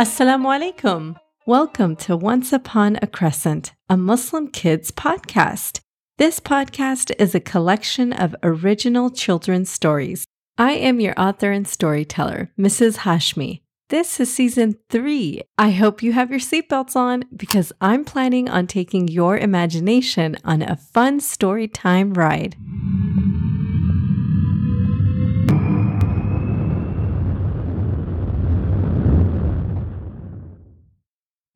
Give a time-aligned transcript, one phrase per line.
[0.00, 1.16] Assalamu alaikum.
[1.44, 5.80] Welcome to Once Upon a Crescent, a Muslim kids podcast.
[6.16, 10.24] This podcast is a collection of original children's stories.
[10.56, 13.00] I am your author and storyteller, Mrs.
[13.00, 13.60] Hashmi.
[13.90, 15.42] This is season three.
[15.58, 20.62] I hope you have your seatbelts on because I'm planning on taking your imagination on
[20.62, 22.56] a fun story time ride.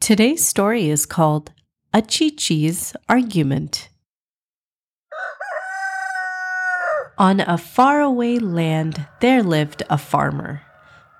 [0.04, 1.50] Today's story is called
[1.94, 3.88] "A Achichi's Argument.
[7.16, 10.60] On a faraway land, there lived a farmer.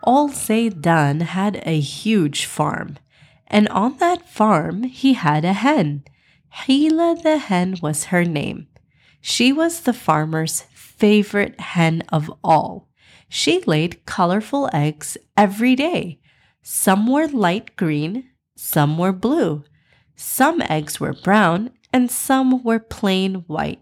[0.07, 2.99] Al Zaydan had a huge farm,
[3.47, 6.05] and on that farm he had a hen.
[6.53, 8.69] Hila the hen was her name.
[9.23, 12.91] She was the farmer's favorite hen of all.
[13.31, 16.21] She laid colorful eggs every day.
[16.61, 19.65] Some were light green, some were blue.
[20.17, 23.81] Some eggs were brown and some were plain white.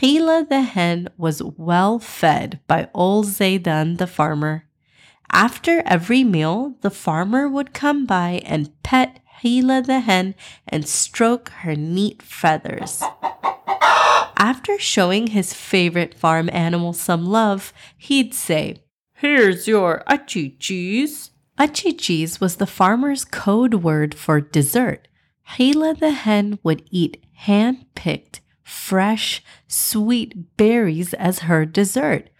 [0.00, 4.66] Hila the hen was well fed by old Zaydan the farmer.
[5.30, 10.34] After every meal, the farmer would come by and pet Hila the hen
[10.66, 13.02] and stroke her neat feathers.
[14.36, 20.04] After showing his favorite farm animal some love, he'd say, Here's your
[21.58, 21.98] achichis.
[21.98, 25.08] cheese was the farmer's code word for dessert.
[25.56, 32.30] Hila the hen would eat hand picked, fresh, sweet berries as her dessert.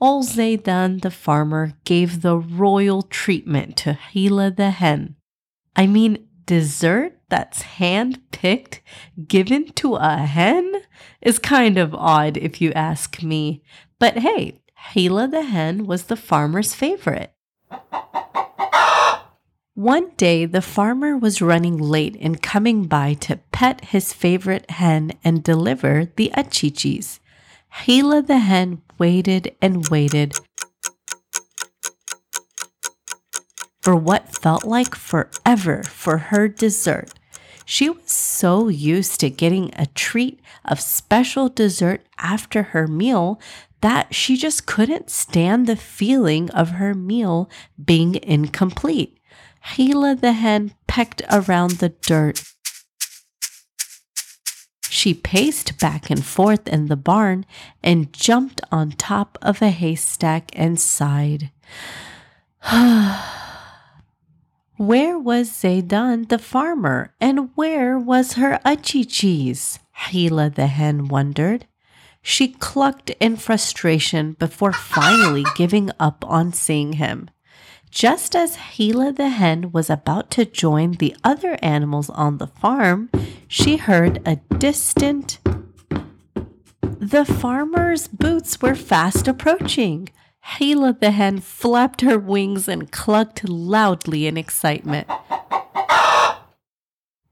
[0.00, 5.16] Ol Zaydan the farmer gave the royal treatment to Hila the hen.
[5.74, 8.80] I mean, dessert that's hand picked
[9.26, 10.82] given to a hen
[11.20, 13.62] is kind of odd if you ask me.
[13.98, 14.62] But hey,
[14.94, 17.32] Hila the hen was the farmer's favorite.
[19.78, 25.12] One day, the farmer was running late and coming by to pet his favorite hen
[25.22, 27.20] and deliver the achichis.
[27.84, 30.34] Hila the hen waited and waited
[33.80, 37.12] for what felt like forever for her dessert.
[37.64, 43.40] She was so used to getting a treat of special dessert after her meal
[43.80, 47.48] that she just couldn't stand the feeling of her meal
[47.80, 49.17] being incomplete.
[49.64, 52.42] Hila the hen pecked around the dirt.
[54.88, 57.46] She paced back and forth in the barn
[57.84, 61.50] and jumped on top of a haystack and sighed.
[64.76, 69.78] where was Zaydan the farmer and where was her achichis?
[69.96, 71.66] Hila the hen wondered.
[72.20, 77.30] She clucked in frustration before finally giving up on seeing him.
[77.90, 83.10] Just as Hila the hen was about to join the other animals on the farm,
[83.48, 85.38] she heard a distant.
[86.80, 90.10] The farmer's boots were fast approaching.
[90.58, 95.08] Hila the hen flapped her wings and clucked loudly in excitement.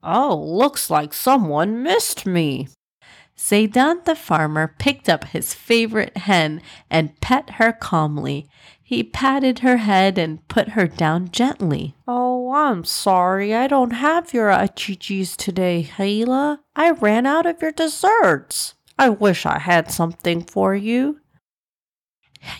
[0.02, 2.68] Oh, looks like someone missed me.
[3.36, 8.48] Zaydan the farmer picked up his favorite hen and pet her calmly.
[8.88, 11.96] He patted her head and put her down gently.
[12.06, 13.52] Oh, I'm sorry.
[13.52, 16.60] I don't have your achichis today, Hila.
[16.76, 18.74] I ran out of your desserts.
[18.96, 21.18] I wish I had something for you.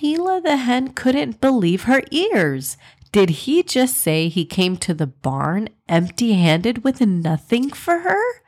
[0.01, 2.77] Hila the hen couldn't believe her ears.
[3.13, 8.43] Did he just say he came to the barn empty handed with nothing for her?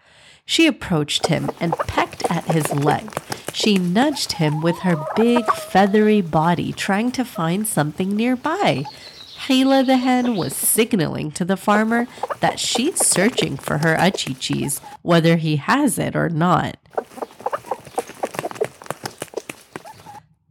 [0.44, 3.08] She approached him and pecked at his leg.
[3.52, 8.84] She nudged him with her big, feathery body, trying to find something nearby.
[9.46, 12.06] Hila the hen was signaling to the farmer
[12.40, 16.76] that she's searching for her achichis, whether he has it or not.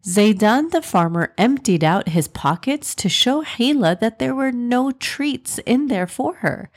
[0.07, 5.60] Zaydan the farmer emptied out his pockets to show Hila that there were no treats
[5.60, 6.71] in there for her.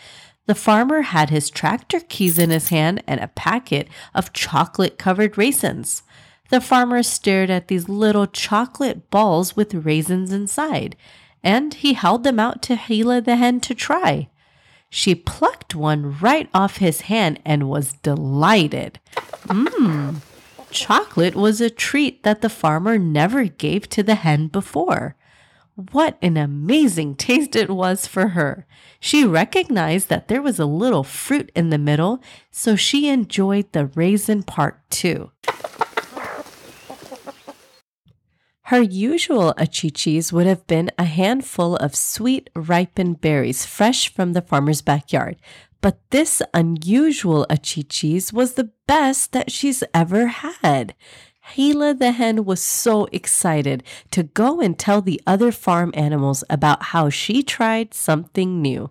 [0.47, 5.39] The farmer had his tractor keys in his hand and a packet of chocolate covered
[5.39, 6.03] raisins.
[6.51, 10.97] The farmer stared at these little chocolate balls with raisins inside,
[11.45, 14.29] and he held them out to Hila the hen to try.
[14.89, 18.99] She plucked one right off his hand and was delighted.
[19.47, 20.17] Mmm,
[20.73, 25.15] chocolate was a treat that the farmer never gave to the hen before.
[25.93, 28.67] What an amazing taste it was for her.
[29.01, 33.87] She recognized that there was a little fruit in the middle, so she enjoyed the
[33.87, 35.31] raisin part too.
[38.65, 44.43] Her usual achichis would have been a handful of sweet, ripened berries fresh from the
[44.43, 45.37] farmer's backyard.
[45.81, 50.95] But this unusual achichis was the best that she's ever had.
[51.55, 56.85] Hila the hen was so excited to go and tell the other farm animals about
[56.85, 58.91] how she tried something new.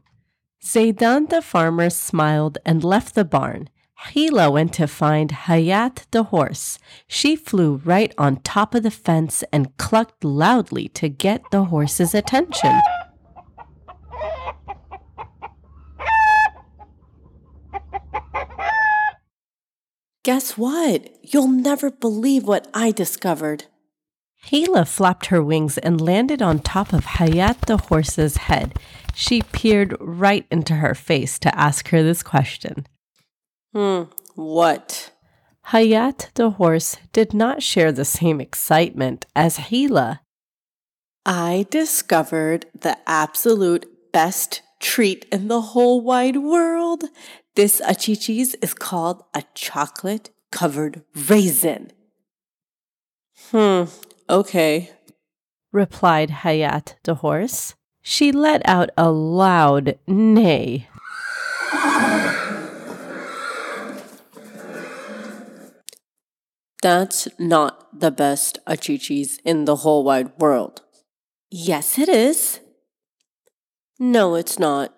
[0.63, 3.69] Zaydan the farmer smiled and left the barn.
[4.07, 6.79] Hila went to find Hayat the horse.
[7.07, 12.13] She flew right on top of the fence and clucked loudly to get the horse's
[12.13, 12.79] attention.
[20.29, 21.09] Guess what?
[21.23, 23.63] You'll never believe what I discovered.
[24.45, 28.77] Hila flapped her wings and landed on top of Hayat the horse's head.
[29.15, 32.85] She peered right into her face to ask her this question.
[33.73, 34.03] Hmm,
[34.35, 35.11] what?
[35.69, 40.19] Hayat the horse did not share the same excitement as Hila.
[41.25, 47.05] I discovered the absolute best treat in the whole wide world.
[47.59, 51.91] This achichis is called a chocolate covered raisin.
[53.51, 53.83] Hmm,
[54.29, 54.91] okay,
[55.73, 57.75] replied Hayat the horse.
[58.01, 60.87] She let out a loud neigh.
[66.81, 70.83] That's not the best achichis in the whole wide world.
[71.51, 72.61] Yes, it is.
[73.99, 74.95] No, it's not.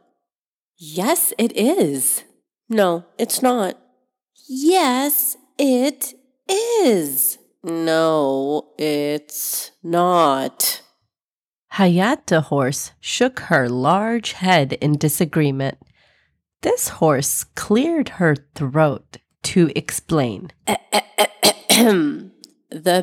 [0.77, 2.23] Yes, it is.
[2.71, 3.77] No, it's not.
[4.47, 6.13] Yes, it
[6.47, 7.37] is.
[7.65, 10.81] No, it's not.
[11.73, 15.79] Hayat the horse shook her large head in disagreement.
[16.61, 20.51] This horse cleared her throat to explain.
[21.67, 22.31] the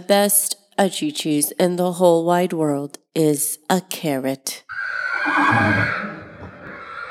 [0.09, 4.65] best achichis in the whole wide world is a carrot.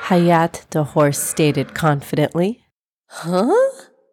[0.08, 2.64] Hayat the horse stated confidently.
[3.08, 3.52] Huh?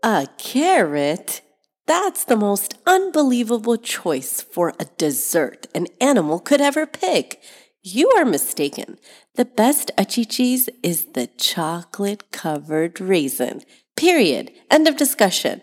[0.04, 1.40] A carrot?
[1.88, 7.42] That's the most unbelievable choice for a dessert an animal could ever pick.
[7.82, 8.98] You are mistaken.
[9.36, 13.62] The best achichis is the chocolate covered raisin.
[13.96, 14.52] Period.
[14.70, 15.62] End of discussion.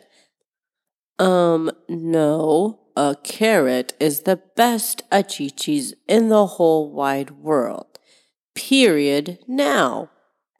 [1.19, 2.81] Um, no.
[2.97, 7.99] A carrot is the best achichis in the whole wide world.
[8.55, 9.39] Period.
[9.47, 10.09] Now.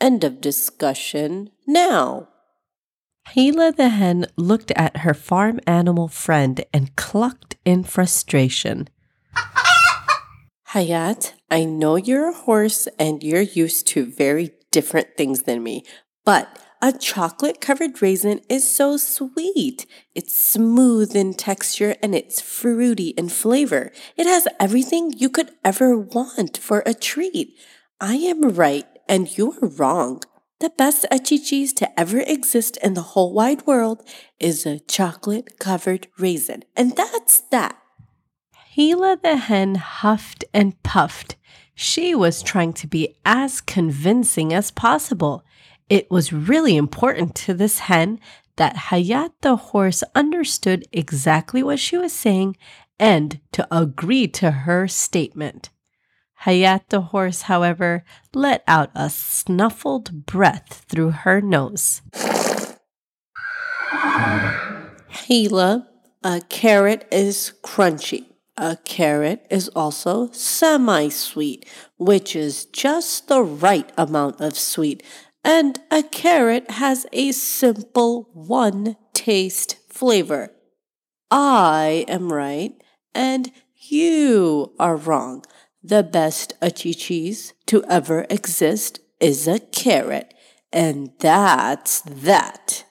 [0.03, 1.51] End of discussion.
[1.65, 2.27] Now.
[3.29, 8.89] Hila the hen looked at her farm animal friend and clucked in frustration.
[10.71, 15.85] Hayat, I know you're a horse and you're used to very different things than me,
[16.25, 19.87] but a chocolate covered raisin is so sweet.
[20.17, 23.93] It's smooth in texture and it's fruity in flavor.
[24.17, 27.57] It has everything you could ever want for a treat.
[28.01, 30.23] I am right and you're wrong.
[30.61, 34.03] The best achichis to ever exist in the whole wide world
[34.39, 36.63] is a chocolate covered raisin.
[36.77, 37.77] And that's that.
[38.77, 41.37] Hila the hen huffed and puffed.
[41.75, 45.45] She was trying to be as convincing as possible.
[45.89, 48.21] It was really important to this hen
[48.57, 52.57] that Hayat the horse understood exactly what she was saying
[52.99, 55.71] and to agree to her statement.
[56.45, 62.03] Hayat the horse, however, let out a snuffled breath through her nose.
[65.11, 65.87] Hila,
[66.25, 68.27] a carrot is crunchy.
[68.57, 75.03] A carrot is also semi sweet, which is just the right amount of sweet
[75.45, 80.53] and a carrot has a simple one taste flavor.
[81.31, 82.73] I am right
[83.15, 85.45] and you are wrong.
[85.85, 90.33] The best achichis to ever exist is a carrot,
[90.73, 92.85] and that's that.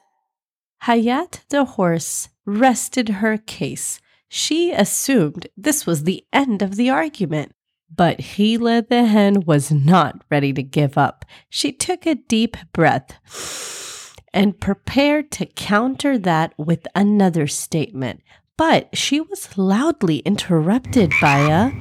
[0.84, 4.02] Hayat the horse rested her case.
[4.28, 7.54] She assumed this was the end of the argument.
[7.94, 11.24] But Hila the hen was not ready to give up.
[11.50, 18.22] She took a deep breath and prepared to counter that with another statement.
[18.58, 21.72] But she was loudly interrupted by a.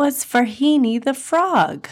[0.00, 1.86] was Farhini the frog.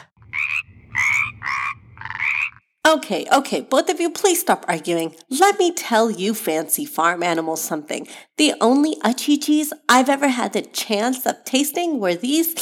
[2.87, 5.15] Okay, okay, both of you, please stop arguing.
[5.29, 8.09] Let me tell you, fancy farm animals, something.
[8.39, 12.55] The only achichis I've ever had the chance of tasting were these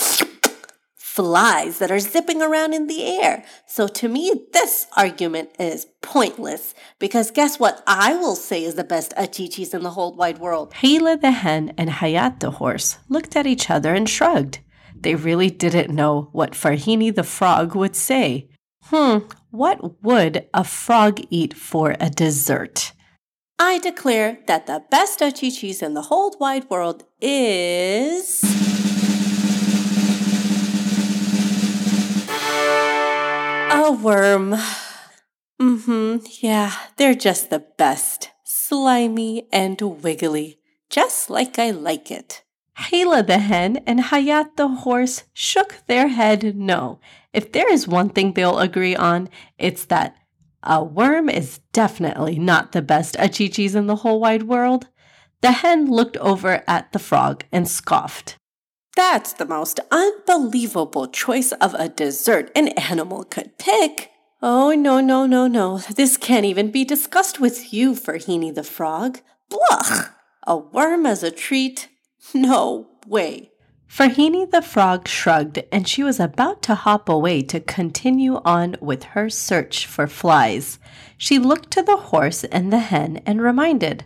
[0.96, 3.44] flies that are zipping around in the air.
[3.68, 8.82] So to me, this argument is pointless because guess what I will say is the
[8.82, 10.72] best achichis in the whole wide world?
[10.72, 14.58] Hila the hen and Hayat the horse looked at each other and shrugged.
[15.00, 18.48] They really didn't know what Farhini the frog would say.
[18.84, 19.18] Hmm,
[19.50, 22.92] what would a frog eat for a dessert?
[23.58, 28.42] I declare that the best achichis in the whole wide world is.
[33.72, 34.56] A worm.
[35.60, 38.30] Mm hmm, yeah, they're just the best.
[38.44, 40.58] Slimy and wiggly,
[40.90, 42.42] just like I like it.
[42.78, 47.00] Hila the hen and Hayat the horse shook their head no.
[47.33, 49.28] If there is one thing they'll agree on,
[49.59, 50.16] it's that
[50.62, 54.88] a worm is definitely not the best achichis in the whole wide world.
[55.40, 58.37] The hen looked over at the frog and scoffed.
[58.97, 64.11] That's the most unbelievable choice of a dessert an animal could pick.
[64.42, 65.78] Oh, no, no, no, no.
[65.78, 69.21] This can't even be discussed with you, Farhini the frog.
[69.50, 70.11] Bluch!
[70.47, 71.88] A worm as a treat?
[72.35, 73.50] No way.
[73.88, 79.04] Farhini the frog shrugged and she was about to hop away to continue on with
[79.14, 80.78] her search for flies.
[81.16, 84.04] She looked to the horse and the hen and reminded,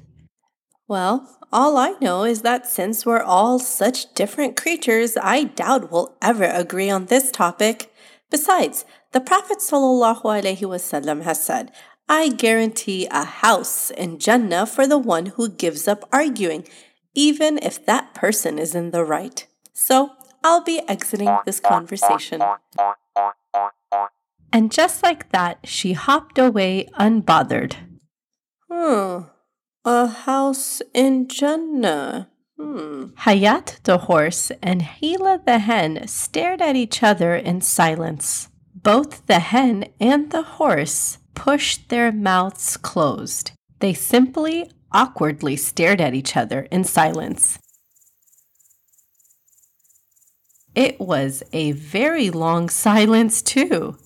[0.86, 6.16] Well, all I know is that since we're all such different creatures, I doubt we'll
[6.22, 7.92] ever agree on this topic.
[8.30, 11.72] Besides, the Prophet ﷺ has said,
[12.08, 16.66] I guarantee a house in Jannah for the one who gives up arguing,
[17.14, 19.46] even if that person is in the right.
[19.72, 20.12] So
[20.42, 22.42] I'll be exiting this conversation.
[24.52, 27.76] And just like that, she hopped away unbothered.
[28.70, 29.24] Hmm.
[29.84, 32.30] A house in Jannah.
[32.58, 33.06] Hmm.
[33.20, 38.48] Hayat the horse and Hila the hen stared at each other in silence.
[38.74, 43.52] Both the hen and the horse pushed their mouths closed.
[43.78, 47.58] They simply awkwardly stared at each other in silence.
[50.74, 53.96] It was a very long silence, too.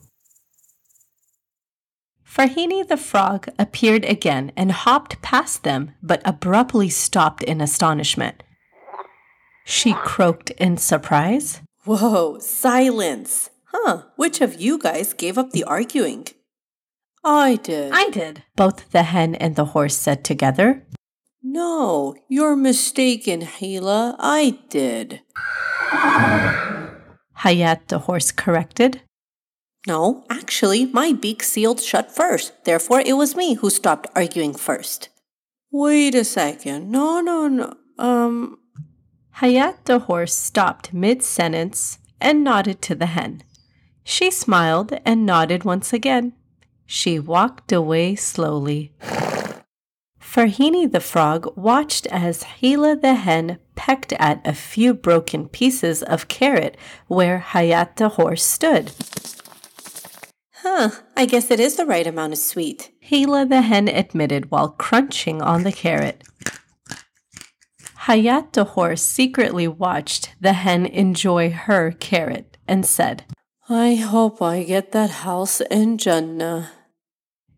[2.27, 8.43] Farhini the frog appeared again and hopped past them, but abruptly stopped in astonishment.
[9.65, 11.61] She croaked in surprise.
[11.85, 13.51] Whoa, silence!
[13.67, 16.27] Huh, which of you guys gave up the arguing?
[17.25, 17.93] I did.
[17.93, 20.87] I did, both the hen and the horse said together.
[21.43, 24.17] No, you're mistaken, Hila.
[24.19, 25.23] I did.
[27.45, 29.03] Hayat the horse corrected.
[29.87, 32.65] No, actually, my beak sealed shut first.
[32.65, 35.11] Therefore, it was me who stopped arguing first.
[35.71, 36.91] Wait a second.
[36.91, 37.75] No, no, no.
[37.99, 38.59] Um.
[39.39, 43.43] Hayat the horse stopped mid sentence and nodded to the hen.
[44.05, 46.33] She smiled and nodded once again.
[46.87, 48.93] She walked away slowly.
[50.21, 56.29] Farhini the frog watched as Hila the hen pecked at a few broken pieces of
[56.29, 56.77] carrot
[57.07, 58.93] where Hayat the horse stood.
[60.55, 62.91] Huh, I guess it is the right amount of sweet.
[63.01, 66.25] Hila the hen admitted while crunching on the carrot.
[68.07, 73.25] Hayat the horse secretly watched the hen enjoy her carrot and said,
[73.69, 76.73] I hope I get that house in Jannah.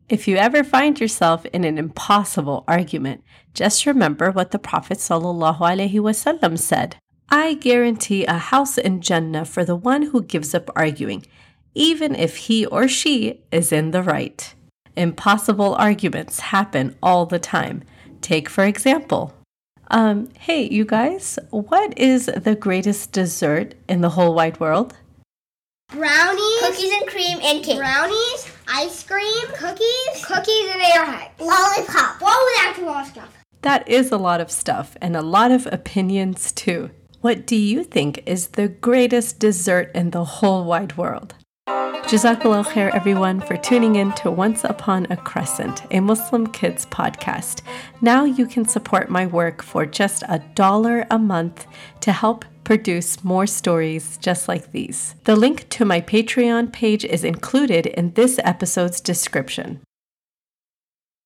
[0.08, 6.58] If you ever find yourself in an impossible argument, just remember what the Prophet ﷺ
[6.60, 6.96] said.
[7.28, 11.26] I guarantee a house in Jannah for the one who gives up arguing,
[11.74, 14.54] even if he or she is in the right.
[14.96, 17.82] Impossible arguments happen all the time.
[18.20, 19.34] Take, for example,
[19.90, 24.94] um, hey, you guys, what is the greatest dessert in the whole wide world?
[25.96, 27.78] Brownies, cookies and cream, and cake.
[27.78, 32.20] Brownies, ice cream, cookies, cookies and airhead, lollipop.
[32.20, 33.44] What was that a lot of stuff?
[33.62, 36.90] That is a lot of stuff and a lot of opinions too.
[37.22, 41.34] What do you think is the greatest dessert in the whole wide world?
[42.06, 47.62] Jazakallah khair, everyone, for tuning in to Once Upon a Crescent, a Muslim Kids podcast.
[48.00, 51.66] Now you can support my work for just a dollar a month
[52.02, 55.16] to help produce more stories just like these.
[55.24, 59.80] The link to my Patreon page is included in this episode's description.